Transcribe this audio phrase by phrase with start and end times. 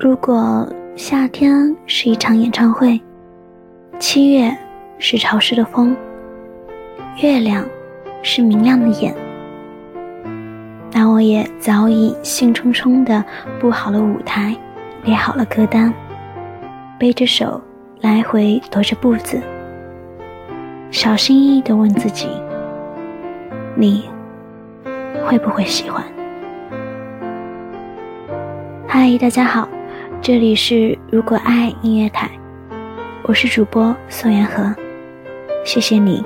[0.00, 2.98] 如果夏天是一场演唱会，
[3.98, 4.50] 七月
[4.98, 5.94] 是潮湿的风，
[7.22, 7.62] 月亮
[8.22, 9.14] 是明亮的眼，
[10.90, 13.22] 那我也早已兴冲冲的
[13.60, 14.56] 布好了舞台，
[15.04, 15.92] 列好了歌单，
[16.98, 17.60] 背着手
[18.00, 19.38] 来回踱着步子，
[20.90, 22.30] 小心翼翼的问自己：
[23.74, 24.04] 你
[25.26, 26.02] 会不会喜欢？
[28.88, 29.68] 嗨，大家好。
[30.22, 32.30] 这里是如果爱音乐台，
[33.22, 34.74] 我是主播宋元和，
[35.64, 36.22] 谢谢你，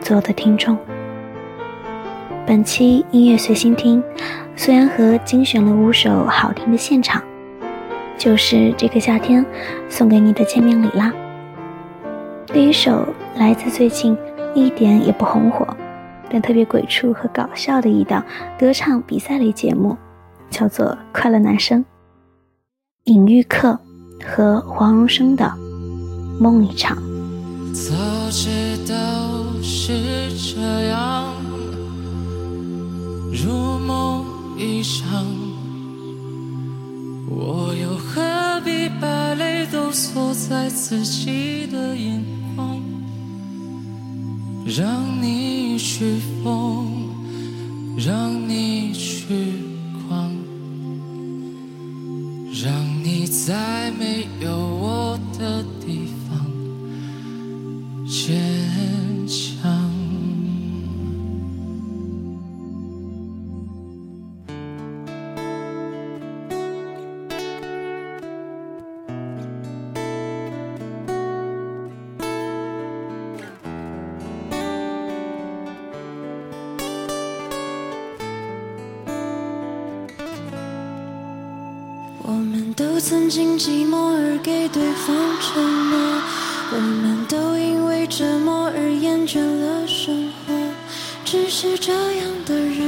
[0.00, 0.76] 所有的听众。
[2.44, 4.02] 本期音乐随心听，
[4.56, 7.22] 宋元和精选了五首好听的现场，
[8.16, 9.44] 就是这个夏天
[9.88, 11.12] 送给你的见面礼啦。
[12.48, 14.18] 第一首来自最近
[14.52, 15.64] 一点也不红火，
[16.28, 18.24] 但特别鬼畜和搞笑的一档
[18.58, 19.96] 歌唱比赛类节目，
[20.50, 21.80] 叫做《快乐男生》。
[23.10, 23.68] 《隐玉客》
[24.26, 25.42] 和黄荣生的
[26.38, 26.94] 《梦一场》。
[27.72, 27.94] 早
[28.30, 28.94] 知道
[29.62, 29.94] 是
[30.36, 31.24] 这样，
[33.32, 34.22] 如梦
[34.58, 35.24] 一场，
[37.30, 42.22] 我又何必把泪都锁在自己的眼
[42.54, 42.78] 眶，
[44.66, 44.84] 让
[45.22, 46.57] 你去疯。
[82.28, 86.20] 我们都曾经寂寞而给对方承诺，
[86.74, 90.52] 我们都因为折磨而厌倦了生活，
[91.24, 92.87] 只是这样的日。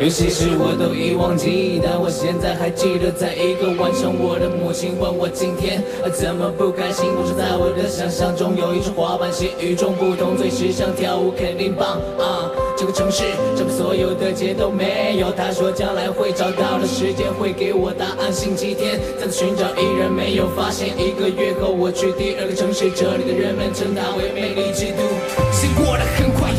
[0.09, 7.05] 些事我都已忘记，但我现在还记得，在一个晚上，我的母亲问我今天怎么不开心。
[7.13, 12.49] 我说在我的想象中，有一种滑板鞋与众不同，最时尚，跳舞肯定棒啊！
[12.75, 13.23] 这个城市，
[13.55, 15.29] 这边所有的街都没有。
[15.31, 18.33] 她说将来会找到的，时间会给我答案。
[18.33, 20.89] 星期天再次寻找，依然没有发现。
[20.97, 25.03] 一个月后，我去第二个城市，这里的人们称它为“美丽之都”。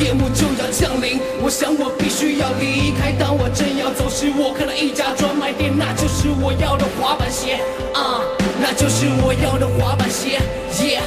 [0.02, 3.12] 夜幕就要降临，我想我必须要离开。
[3.12, 7.60] 当我正要走时，我看到一家专卖店，那就是我要的滑板鞋，
[7.92, 8.24] 啊，
[8.62, 10.40] 那就是我要的滑板鞋，
[10.88, 11.02] 耶！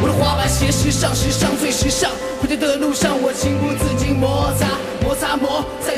[0.00, 2.10] 我的滑板鞋时尚，时尚最时尚。
[2.40, 4.68] 回家的路上，我情不自禁摩擦，
[5.02, 5.91] 摩擦，摩擦。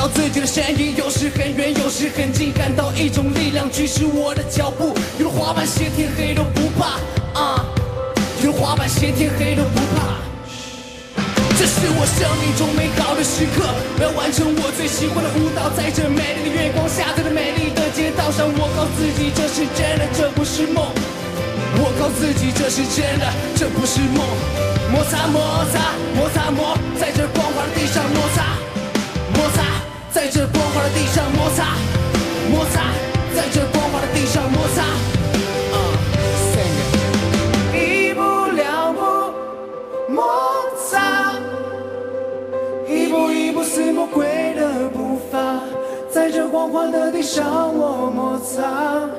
[0.00, 4.96] 到自己的身影，有时很远，有时很近，感到一种力量驱使我的脚步。
[5.18, 6.96] 有了滑板鞋，天黑都不怕
[7.38, 7.66] 啊！
[8.42, 10.16] 有了滑板鞋，天黑都不怕。
[11.52, 13.68] 这是我生命中美好的时刻，
[14.00, 18.48] 我要完成我最喜欢的舞蹈，在这美丽的月光下，在这美丽的街道上。
[18.48, 20.80] 我告自己，这是真的，这不是梦。
[21.76, 24.24] 我告自己，这是真的，这不是梦。
[24.90, 25.76] 摩擦，摩擦，
[26.16, 26.74] 摩擦，摩。
[46.82, 49.09] 我的地上，我摩擦。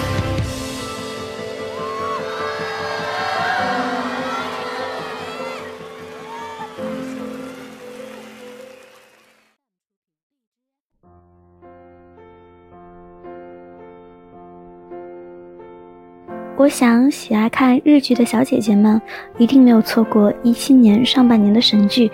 [16.65, 18.99] 我想，喜爱看日剧的小姐姐们
[19.37, 22.09] 一定没有错过一七年上半年的神剧《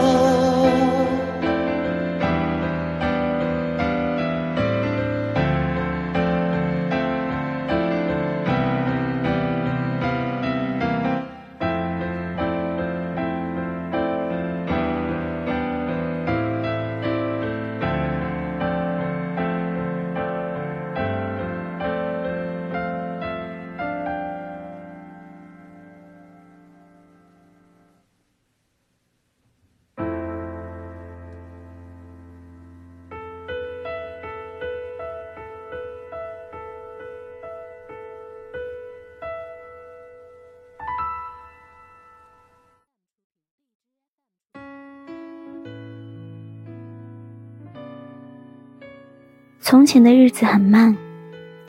[49.69, 50.97] 从前的日子很慢，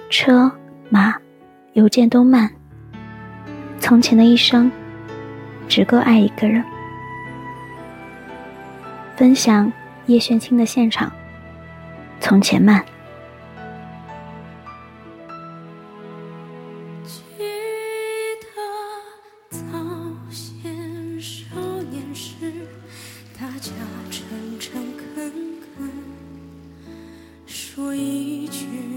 [0.08, 0.52] 车
[0.92, 1.16] 马
[1.74, 2.48] 邮件都慢。
[3.80, 4.72] 从前的一生，
[5.68, 6.64] 只够爱一个人。
[9.16, 9.74] 分享
[10.06, 11.10] 叶炫清的现场，
[12.20, 12.80] 《从前慢》。
[27.78, 28.97] 说一句。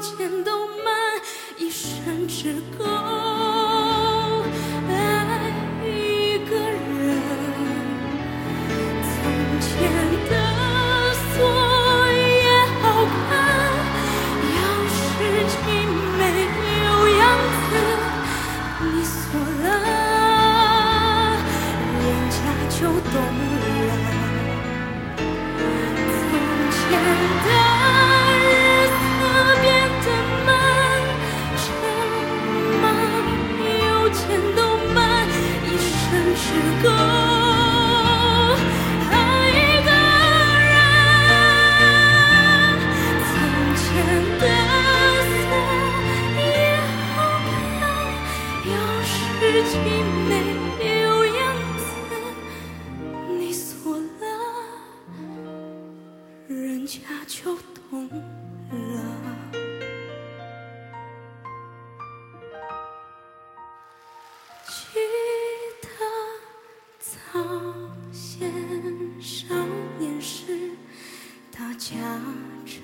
[0.00, 1.20] 时都慢，
[1.58, 2.89] 一生只够。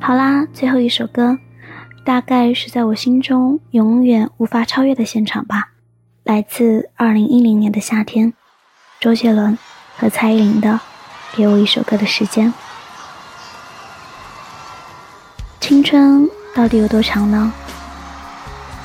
[0.01, 1.37] 好啦，最后一首歌，
[2.03, 5.73] 大概是在我心中永远无法超越的现场吧，
[6.25, 8.33] 来自二零一零年的夏天，
[8.99, 9.59] 周杰伦
[9.99, 10.81] 和蔡依林的。
[11.33, 12.53] 给我一首歌的时间，
[15.61, 17.53] 青春到底有多长呢？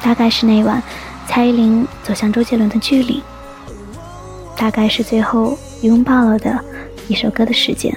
[0.01, 0.81] 大概是那晚，
[1.27, 3.23] 蔡依林走向周杰伦的距离，
[4.55, 6.63] 大概是最后拥抱了的
[7.07, 7.95] 一首歌的时间，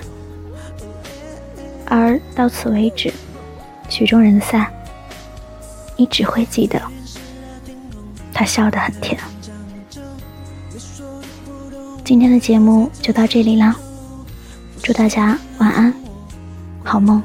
[1.84, 3.12] 而到此为止，
[3.90, 4.66] 曲终人散，
[5.94, 6.80] 你只会记得，
[8.32, 9.20] 他笑得很甜。
[12.02, 13.76] 今天的节目就到这里了。
[14.88, 15.92] 祝大家晚安，
[16.82, 17.22] 好梦。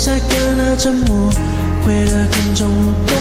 [0.00, 1.28] 晒干了沉默，
[1.84, 2.66] 回答更冲
[3.04, 3.18] 动。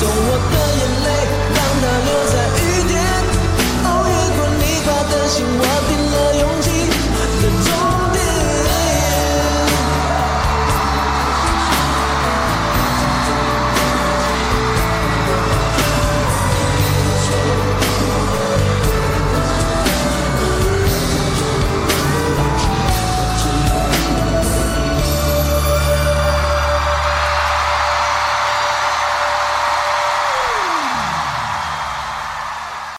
[0.00, 0.87] 送我的。